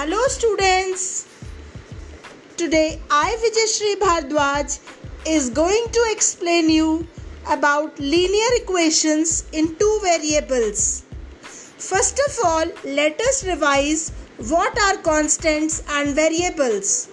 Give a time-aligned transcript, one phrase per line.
[0.00, 1.26] Hello students.
[2.56, 4.76] Today I Vijayshri Bhardwaj
[5.32, 7.06] is going to explain you
[7.56, 11.04] about linear equations in two variables.
[11.90, 14.08] First of all, let us revise
[14.54, 17.10] what are constants and variables.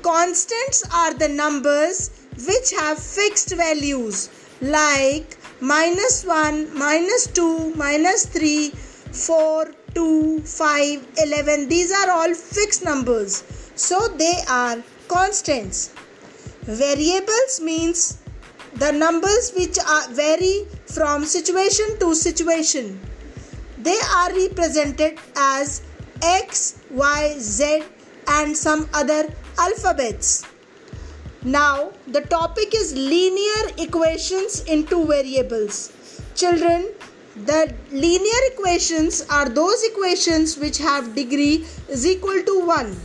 [0.00, 2.10] Constants are the numbers
[2.48, 4.30] which have fixed values
[4.62, 11.68] like minus 1, minus 2, minus 3, 4, 2, 5, 11.
[11.68, 13.44] These are all fixed numbers.
[13.74, 15.94] So they are constants.
[16.64, 18.18] Variables means
[18.74, 23.00] the numbers which are vary from situation to situation.
[23.78, 25.80] They are represented as
[26.22, 27.84] X, Y, Z
[28.28, 30.44] and some other alphabets.
[31.42, 35.92] Now the topic is linear equations in two variables.
[36.34, 36.88] Children,
[37.44, 42.96] the linear equations are those equations which have degree is equal to 1.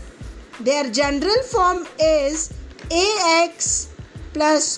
[0.62, 2.54] Their general form is
[2.92, 3.90] ax
[4.34, 4.78] plus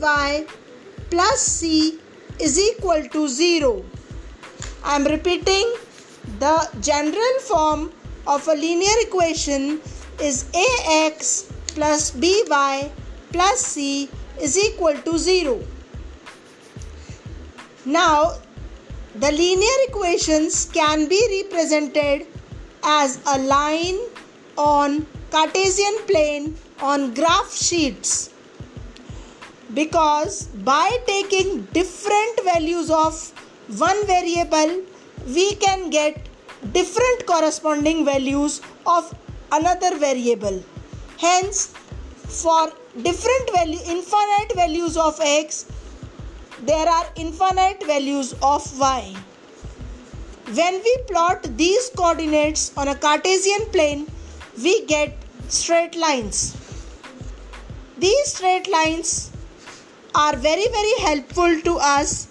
[0.00, 0.46] by
[1.10, 1.98] plus c
[2.38, 3.84] is equal to 0.
[4.84, 5.74] I am repeating
[6.38, 7.92] the general form
[8.26, 9.80] of a linear equation
[10.20, 10.46] is
[10.88, 12.12] ax plus
[12.48, 12.90] by
[13.32, 14.08] plus c
[14.40, 15.60] is equal to 0.
[17.84, 18.34] Now
[19.14, 22.26] the linear equations can be represented
[22.82, 23.98] as a line
[24.56, 28.30] on Cartesian plane on graph sheets.
[29.74, 33.32] Because by taking different values of
[33.78, 34.82] one variable
[35.26, 36.26] we can get
[36.72, 39.14] different corresponding values of
[39.52, 40.62] another variable.
[41.18, 41.66] Hence
[42.28, 45.66] for different value infinite values of x
[46.62, 49.16] there are infinite values of y.
[50.54, 54.06] When we plot these coordinates on a Cartesian plane,
[54.62, 55.16] we get
[55.48, 56.56] straight lines.
[57.98, 59.32] These straight lines
[60.14, 62.28] are very very helpful to us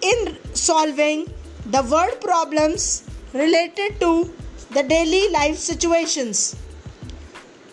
[0.00, 1.26] in solving
[1.66, 4.32] the word problems related to
[4.72, 6.56] the daily life situations.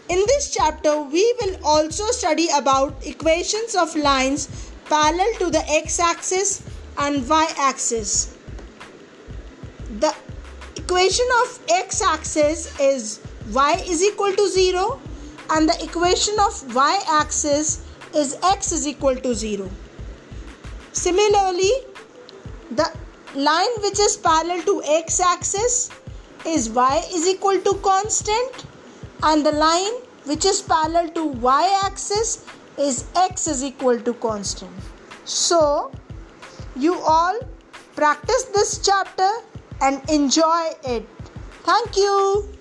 [0.07, 5.99] In this chapter, we will also study about equations of lines parallel to the x
[5.99, 6.63] axis
[6.97, 8.37] and y axis.
[9.99, 10.13] The
[10.75, 13.19] equation of x axis is
[13.53, 14.99] y is equal to 0
[15.51, 19.69] and the equation of y axis is x is equal to 0.
[20.93, 21.71] Similarly,
[22.71, 22.89] the
[23.35, 25.89] line which is parallel to x axis
[26.45, 28.65] is y is equal to constant
[29.23, 29.93] and the line
[30.25, 32.45] which is parallel to y axis
[32.77, 34.71] is x is equal to constant.
[35.25, 35.91] So,
[36.75, 37.39] you all
[37.95, 39.29] practice this chapter
[39.81, 41.07] and enjoy it.
[41.63, 42.54] Thank you.